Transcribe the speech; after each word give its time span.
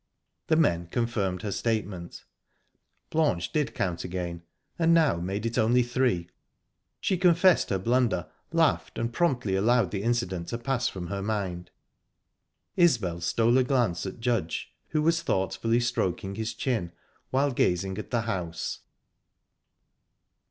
The 0.47 0.55
men 0.55 0.87
confirmed 0.87 1.43
her 1.43 1.51
statement. 1.51 2.23
Blanche 3.11 3.53
did 3.53 3.75
count 3.75 4.03
again, 4.03 4.41
and 4.79 4.95
now 4.95 5.17
made 5.17 5.45
it 5.45 5.59
only 5.59 5.83
three. 5.83 6.27
She 6.99 7.19
confessed 7.19 7.69
her 7.69 7.77
blunder, 7.77 8.27
laughed 8.51 8.97
and 8.97 9.13
promptly 9.13 9.55
allowed 9.55 9.91
the 9.91 10.01
incident 10.01 10.47
to 10.47 10.57
pass 10.57 10.87
from 10.87 11.05
her 11.09 11.21
mind. 11.21 11.69
Isbel 12.75 13.21
stole 13.21 13.59
a 13.59 13.63
glance 13.63 14.07
at 14.07 14.19
Judge, 14.19 14.73
who 14.87 15.03
was 15.03 15.21
thoughtfully 15.21 15.79
stroking 15.79 16.33
his 16.33 16.55
chin, 16.55 16.93
while 17.29 17.51
gazing 17.51 17.99
at 17.99 18.09
the 18.09 18.21
house. 18.21 18.79